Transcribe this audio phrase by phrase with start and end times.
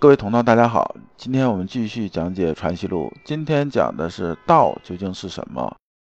[0.00, 5.76] 各位同道，大家好，今天我们继续讲解《传习录》，今天讲的是道究竟是什么？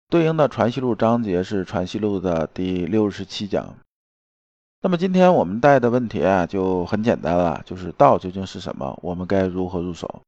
[0.08, 3.74] 对应的《传习录》章节是《传习录》的第六十七讲。
[4.82, 8.96] 那么今天我们带的问题啊，就很简单了，就是道究竟是什么？
[9.02, 10.22] 我们该如何入手？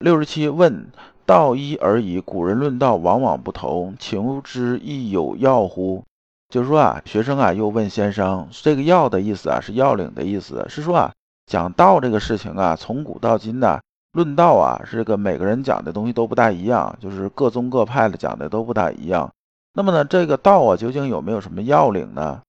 [0.00, 0.86] 六十七问：
[1.24, 6.04] 道一而已，古人论道往往不同，求之亦有要乎？
[6.50, 11.10] 就是说啊，学生啊又问先生，这个“要”的意思啊，是要领的意思，是说啊。
[11.50, 13.80] 讲道这个事情啊，从古到今呢，
[14.12, 19.28] 论道啊，这个每个人讲的东西都不大一样，就是各宗各派的讲的都不大一样。
[19.74, 22.42] 那么呢，这个道啊，究竟有没有什么要领呢？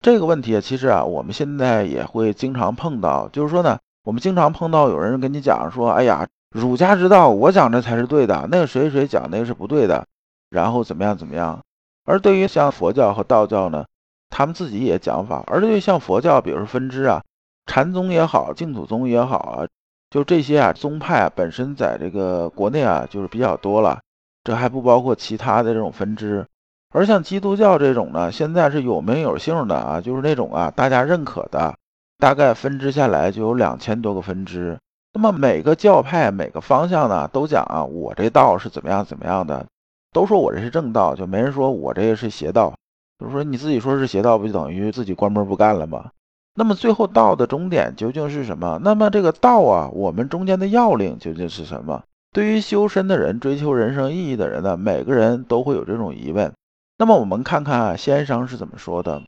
[0.00, 10.06] 这个问题啊，其实啊，我们现在也会经常碰到，就是说呢，我们经常碰到有人跟你讲说，哎呀，儒家之道，我讲的才是对的，那个谁谁讲那个是不对的，
[10.48, 11.60] 然后怎么样怎么样。
[12.06, 13.84] 而对于像佛教和道教呢，
[14.30, 17.20] 他们自己也讲法，而对于像佛教，比如说分支啊。
[17.68, 19.68] 禅宗也好，净土宗也好啊，
[20.08, 24.00] 就这些啊宗派啊本身在这个国内啊就是比较多了，
[24.42, 26.46] 这还不包括其他的这种分支。
[26.94, 31.74] 而像基督教这种呢，现在是有名有姓的啊，就是那种啊大家认可的，
[32.18, 34.78] 大概分支下来就有两千多个分支。
[35.12, 39.66] 那么每个教派每个方向呢都讲啊，我这道是怎么样怎么样的，
[40.14, 42.72] 都说我这是正道，就没人说我这个是邪道。
[43.18, 46.10] 就是说你自己说是邪道，不就等于自己关门不干了吗？
[46.58, 48.80] 那么最后道的终点究竟是什么？
[48.82, 52.02] 那么这个道啊，我们中间的要领究竟是什么？
[52.32, 56.52] 对于修身的人、追求人生意义的人呢，每个人都会有这种疑问。
[56.96, 59.22] 那么我们看看啊，先生是怎么说的。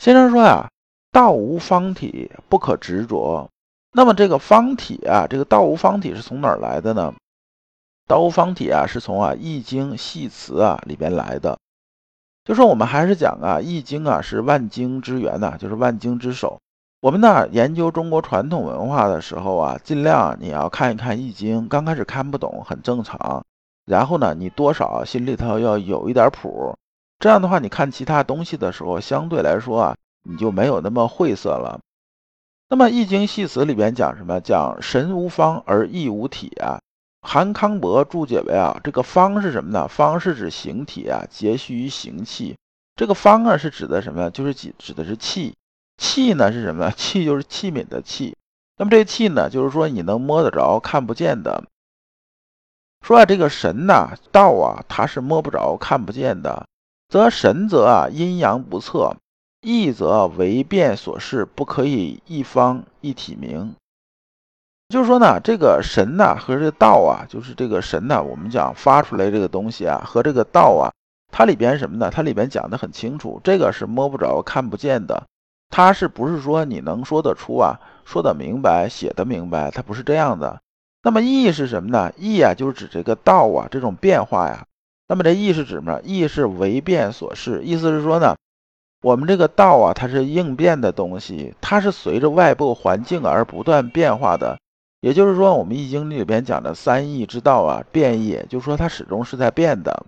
[0.00, 0.66] 先生说呀，
[1.12, 3.46] 道无方体，不可执着。
[3.92, 7.12] 那么这个方体啊，这个道无方体是从哪儿来的呢？
[8.08, 11.58] 道无方体啊，是从啊《易经》系辞啊里边来的。
[12.44, 16.60] 就说我们还是讲啊，《易经》啊是万经之源呐，就是万经之首。
[17.00, 23.42] 我们呢研究中国传统文化的时候啊，尽量你要看一看《易经》，刚开始看不懂很正常。
[23.86, 26.74] 然后呢，你多少心里头要有一点谱，
[27.18, 31.80] 这样的话，你看其他东西的时候，相对来说啊，你就没有那么晦涩了。
[32.68, 34.40] 那么《易经》系辞里边讲什么？
[34.40, 36.80] 讲神无方而易无体啊。
[37.26, 39.88] 韩康伯注解为啊，这个方是什么呢？
[39.88, 42.54] 方是指形体啊，结续于形气。
[42.94, 44.30] 这个方啊，是指的什么？
[44.30, 45.54] 就是指指的是气。
[45.96, 46.90] 气呢是什么？
[46.94, 48.36] 气就是器皿的气。
[48.76, 51.64] 那么这气呢，就是说你能摸得着、看不见的。
[53.00, 56.66] 说啊，这个神呐、道啊，它是摸不着、看不见的。
[57.08, 59.16] 则神则啊，阴阳不测；
[59.62, 63.74] 意则为变所示，不可以一方一体名。
[64.94, 70.94] 就是说呢，这个神呐和这个道啊，就是这个神呐，我们讲发出来这个东西啊，和这个道啊，
[71.32, 72.12] 它里边什么呢？
[72.12, 75.24] 它里边讲的很清楚，这个是摸不着、看不见的，
[75.68, 79.68] 它是不是说你能说得出啊、说得明白、写得明白？
[79.72, 80.60] 它不是这样的。
[81.02, 82.12] 那么意是什么呢？
[82.16, 84.64] 意啊，就是指这个道啊这种变化呀。
[85.08, 86.00] 那么这意是指什么？
[86.04, 88.36] 意是为变所示，意思是说呢，
[89.02, 94.56] 我们这个道啊，它是应变的东西，它是随着外部环境而不断变化的。
[95.04, 100.06] 也就是说，我们易经里边讲的三易之道啊，变易，就是说它始终是在变的。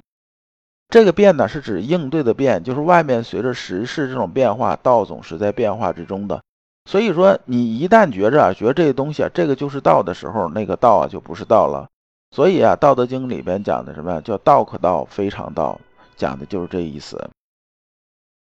[0.88, 6.40] 这个变呢，是指应对的变，就是外面随着时势这种变化，道总是在变化之中的。
[6.88, 11.86] 所以说，你一旦觉着啊觉得这个东西啊，这个就是道的时候，那个道啊就不是道了。
[12.30, 15.78] 所以啊，《道德经》里边讲的什么叫“道可道，非常道”，
[16.16, 17.28] 讲的就是这意思。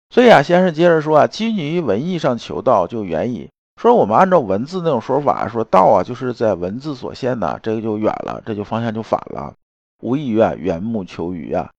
[0.09, 3.47] 所以啊，先生接着说啊，基于文艺上求道，就远矣。
[3.81, 9.55] 说我们按照文字那种说法，说道啊，就是在文字所限呢，这个就远了，这就方向就反了，
[10.03, 11.71] 无异于啊缘木求鱼啊。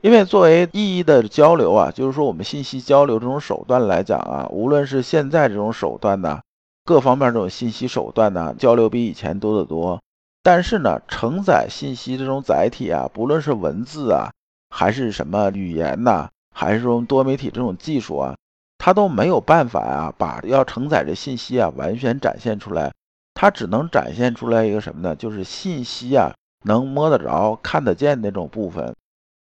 [0.00, 6.40] 因为作为意义的交流啊，就是说我们信息交流这种手段来讲啊，无论是现在这种手段呢，
[6.86, 10.00] 各方面这种信息手段呢，交流比以前多得多。
[10.42, 14.30] 但是呢，承载信息这种载体啊，不论是文字啊，
[14.70, 18.34] 还是什么语言呐，还是说多媒体这种技术啊。
[18.80, 22.90] 他都没有办法啊，把要承载的信息啊完全展现出来，
[23.34, 25.14] 他只能展现出来一个什么呢？
[25.14, 26.32] 就是信息啊
[26.64, 28.96] 能摸得着、看得见那种部分。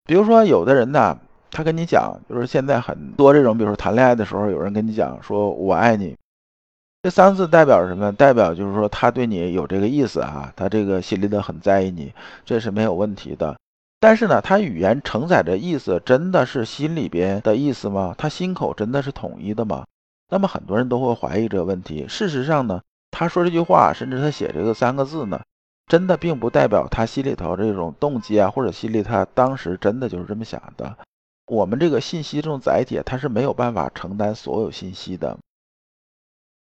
[0.05, 1.17] 比如说，有的人呢，
[1.49, 6.17] 他跟你讲，就是现在很多这种，比如说谈恋爱的时候，有人跟你讲说“我爱你”，
[7.03, 8.13] 这三个字代表什么？
[8.13, 12.13] 代表就是说他对你有这个意思啊，他这个心里头很在意你，
[12.45, 13.57] 这是没有问题的。
[14.01, 18.15] 但是呢，他语言承载的意思真的是心里边的意思吗？
[18.17, 19.85] 他心口真的是统一的吗？
[20.31, 22.09] 那么很多人都会怀疑这个问题。
[22.09, 22.81] 事实上呢，
[23.11, 25.43] 他说这句话，甚至他写这个三个字呢，
[25.87, 30.97] 真的并不代表他心里头这种动机啊，或者心里他当时真的就是这么想的。
[31.47, 35.37] 我们这个信息这种载体，它是没有办法承担所有信息的。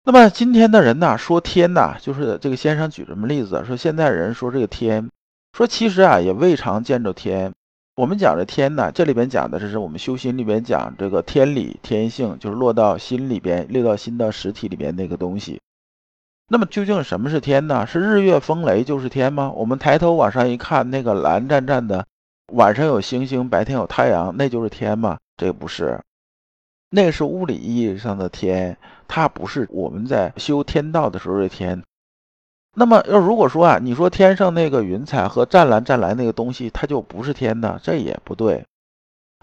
[0.03, 3.63] 那么今天的人呢，说天呐，就是这个先生举什么例子？
[3.63, 5.07] 说现在人说这个天，
[5.53, 7.53] 说其实啊也未尝见着天。
[7.95, 15.59] 我们讲这天呢，这里边讲的这是我们修心里边讲这个天理天性，就是落到心里边，落到心的实体里边那个东西。
[16.47, 17.85] 那么究竟什么是天呢？
[17.85, 19.51] 是日月风雷就是天吗？
[19.51, 22.05] 我们抬头往上一看，那个蓝湛湛的，
[22.53, 25.17] 晚上有星星，白天有太阳，那就是天吗？
[25.37, 25.99] 这不是，
[26.89, 28.77] 那个是物理意义上的天，
[29.07, 31.83] 它不是我们在修天道的时候的天。
[32.73, 38.63] 那么要如果说啊，你说天上那个云彩和湛蓝湛蓝那个东西，它就不是天的，这也不对。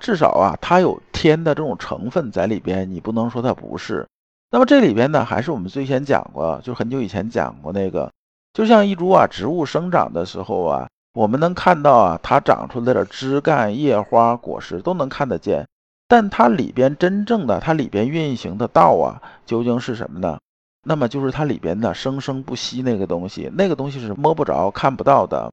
[0.00, 4.06] 至少啊，它有天的这种成分在里边，你不能说它不是。
[4.50, 8.10] 那么这里边呢，还是我们最先讲过，就很久以前讲过那个，
[8.54, 15.66] 就像一株啊植物生长的时候啊，我们能看到啊，它长出来的枝干、叶花、果实都能看得见，
[16.06, 20.38] 但它里边真正的它里边运行的道啊，究竟是什么呢？
[20.88, 25.52] 那么就是它里边的生生不息那个东西，那个东西是摸不着、看不到的。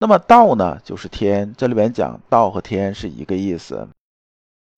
[0.00, 3.86] 那么道呢，就是天，这里边讲道和天是一个意思。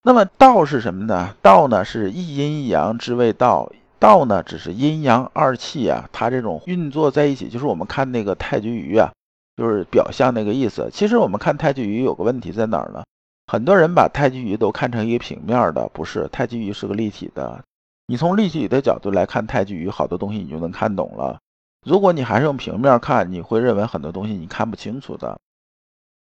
[0.02, 1.34] 那么道是什么呢？
[1.40, 3.72] 道呢是一阴一阳之谓道。
[3.98, 9.10] 道呢只是阴阳二气啊，它这种运作在一起，就是我们看那个太极鱼啊，
[9.56, 10.90] 就是表象那个意思。
[10.92, 13.02] 其实我们看太极鱼有个问题在哪儿呢？
[13.46, 17.64] 很多人把太极鱼都看成一个平面的，不是，太极鱼是个立体的。
[18.06, 21.38] 你从立体的角度来看太极鱼，好多东西你就能看懂了。
[21.84, 25.38] 如果你还是用平面看，你会认为很多东西你看不清楚的。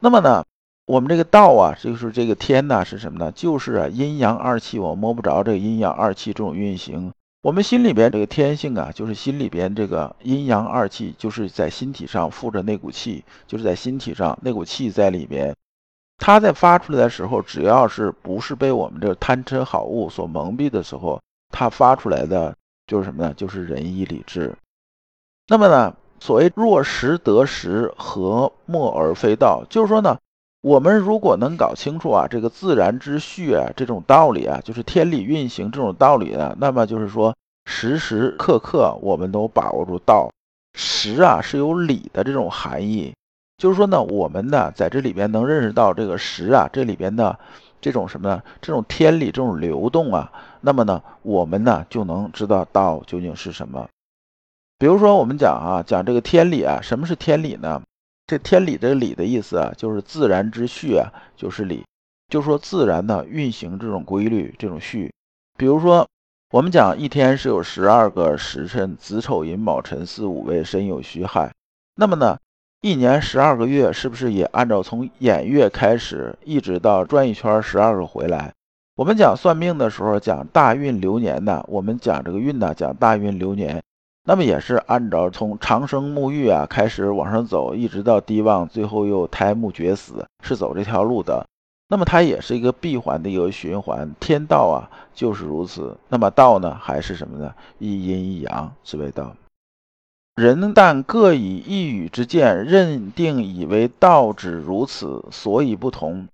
[0.01, 0.45] 那么呢？
[0.87, 3.33] 我们这个道啊，就是这个天呐，是什么呢？
[3.33, 7.13] 就是啊，阴阳二气，我摸不着这个阴阳二气这种运行。
[7.43, 15.57] 我们心里边这个天性啊，就是心里边这个阴阳二气，就是在心体上附着那股气，就是在心体上那股气在里边。
[16.19, 21.21] 它在发出来的时候，只要是不是被我们这贪嗔好恶所蒙蔽的时候，
[21.51, 22.55] 它发出来的
[22.87, 23.35] 就是什么呢？
[23.37, 24.55] 就是仁义礼智。
[25.49, 29.65] 那么呢，所谓若识得时，何莫而非道？
[29.69, 30.19] 就是说呢。
[30.63, 40.29] 我们如果能搞清楚啊，这个自然之序啊，这种道理啊，就是天理运行这种道理呢，那么就是说时时刻刻我们都把握住道。
[40.75, 43.15] 时啊是有理的这种含义，
[43.59, 47.39] 就是说呢，我们呢在这里边能认识到这个时啊，这里边的
[47.81, 48.43] 这种什么呢？
[48.61, 50.33] 这种天理这种流动啊，
[50.67, 53.89] 那么呢，我们呢就能知道道究竟是什么。
[54.81, 57.81] 比如说我们讲啊，讲这个天理啊，什么是天理呢？
[58.27, 61.85] 这天理这个理的意思啊，就是自然之序啊，就是理，
[62.29, 65.13] 就说自然的运行这种规律，这种序。
[65.57, 66.05] 比如说，
[66.51, 71.49] 我们讲一天是有十二个时辰，子丑寅卯辰巳午未申酉戌亥。
[71.95, 72.37] 那么呢，
[72.81, 78.53] 一年十二个月，是不是也按照从演月开始，一直到转一圈十二个回来？
[78.97, 83.83] 我们讲算命的时候讲大运流年呢，我们讲这个运呢，讲大运流年。
[84.25, 91.47] 那么也是按照从长生沐浴啊开始往上走，一直到低旺，最后又胎木绝死，是走这条路的。
[91.91, 95.95] 那么它也是一个闭环的一个循环，天道啊就是如此。
[96.09, 97.55] 那么道呢，还是什么呢？
[97.79, 99.37] 一阴一阳之谓道。
[100.37, 106.27] 人但各以一语之见，认定以为道只如此，所以不同。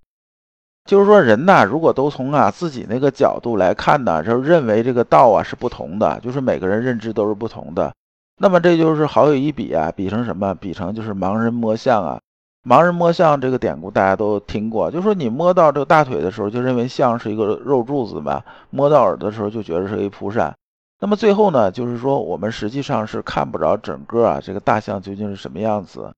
[0.85, 7.93] 就是说，人呐，如果都从啊自己那个角度来看呢，就认为这个道啊是不同的，就是每个人认知都是不同的。
[8.37, 10.53] 那么这就是好有一比啊，比成什么？
[10.55, 12.19] 比成就是盲人摸象啊。
[12.67, 20.53] 盲人摸象这个典故大家都听过，就是说你摸到这个大腿的时候，就认为象是一个肉柱子嘛；摸到耳朵的时候，就觉得是一蒲扇。
[20.99, 26.13] 那么最后呢，就是说我们实际上是看不着整个啊这个大象究竟是什么样子。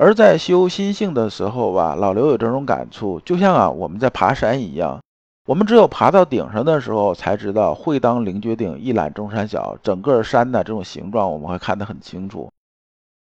[0.00, 4.98] 而在修心性的时候吧，老刘有这种感触，就像啊我们在爬山一样，
[5.46, 9.76] 我们只有爬到顶上的时候，才知道会当凌绝顶，一览众山小。
[9.82, 12.50] 整个山的这种形状，我们会看得很清楚。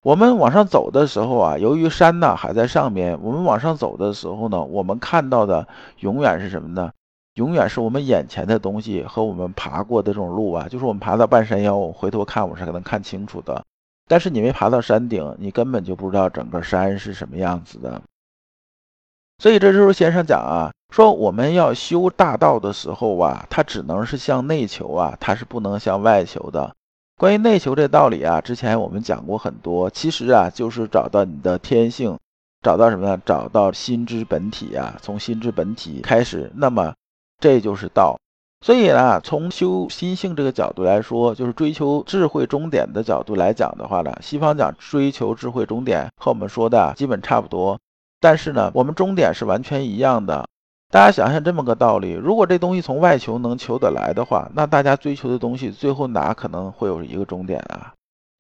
[0.03, 5.69] 我们往上走的时候啊，由于山呢还在上面，我们往上走的时候呢，我们看到的
[6.01, 6.91] 永远是什么呢？
[7.35, 13.63] 永远是我们眼前的东西和我们爬过的这种路啊，就是我们爬到半山腰，我回头看，我是能看清楚的。
[14.07, 18.03] 但是你没爬到山顶，你根本就不知道整个山是什么样子的。
[19.39, 26.75] 所以这就是先生讲啊，说我们要修大道的时候啊，它只能是向内求啊，它是不能向外求的。
[27.17, 29.91] 关于内求这道理啊，之前我们讲过很多。
[29.91, 32.19] 其实啊，就是找到你的天性，
[32.63, 33.21] 找到什么呢？
[33.25, 36.95] 找到心之本体啊，从心之本体开始，那么
[37.41, 38.19] 这就是道。
[38.65, 47.79] 所以呢，从修心性这个角度来说，就是追求智慧终点的角度来讲的话呢，西方讲追求智慧终点和我们说的基本差不多，
[48.23, 50.49] 但是呢，我们终点是完全一样的。
[50.91, 57.93] 大家想想这么个道理：如果这东西从外求能求得来的话，那大家追求的东西最后哪可能会有一个终点啊？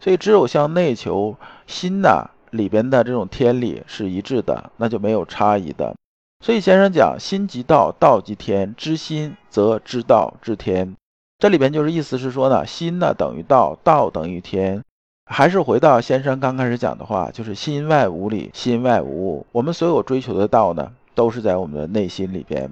[0.02, 5.95] 所以只有向内求心呐里边的这种天理是一致的，那就没有差异的。
[6.44, 8.74] 所以先生讲：心即道，道即天。
[8.76, 10.94] 知心则知道，知天。
[11.38, 14.82] 这里边就是意思是说呢，心呢等于道，道等于天。
[15.24, 19.46] 还是回到先生刚开始讲的话，就是心外无理，心外无物。
[19.52, 20.92] 我们所有追求的道呢？
[21.14, 22.70] 都是在我们的内心里边。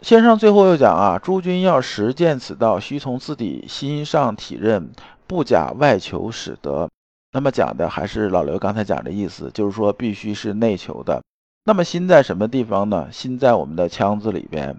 [0.00, 4.90] 先生最后又讲啊，诸君要实践此道，须从自己心上体认，
[5.26, 6.88] 不假外求使得。
[7.32, 11.20] 那么讲的还是老刘刚才讲的意思，就是说必须是内求的。
[11.66, 13.08] 那么心在什么地方呢？
[13.10, 14.76] 心在我们的腔子里边。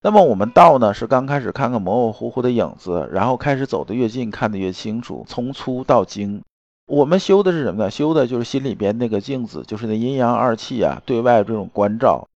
[0.00, 6.42] 那么我们道呢，是刚开始看个模模糊糊的影子，然后开始走得越近，看得越清楚，从粗到精。
[6.86, 7.90] 我们修的是什么呢？
[7.90, 12.28] 修的就是心里边那个镜子，就是那阴阳二气啊，对外这种关照。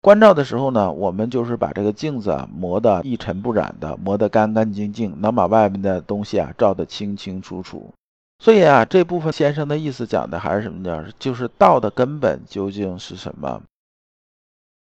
[0.00, 7.92] 关照的时候呢，我们就是把这个镜子啊磨得一尘不染的，磨得干干净净，能把外面的东西啊照得清清楚楚。
[8.38, 11.08] 所以啊，这部分先生的意思讲的还是什么呢？
[11.18, 13.62] 就是道的根本究竟是什么？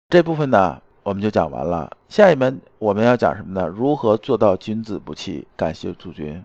[0.09, 1.97] 这部分呢，我们就讲完了。
[2.09, 3.67] 下一门我们要讲什么呢？
[3.67, 5.47] 如何做到君子不器？
[5.55, 6.43] 感谢诸君。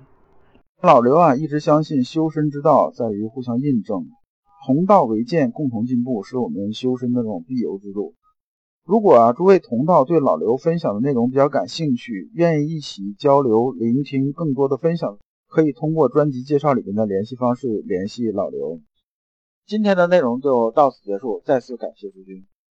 [0.80, 4.08] 老刘啊，一直相信修身之道在于互相印证，
[4.66, 8.14] 同道为鉴，共同进步，是我们修身的这种必由之路。
[8.84, 15.18] 如果啊，诸位同道对老刘分享的内容比较感兴趣，愿意一起交流、聆听更多的分享，
[15.52, 18.80] 可以通过专辑介绍里面的联系方式联系老刘。
[19.66, 22.46] 今天的内容就到此结束，再次感谢诸君。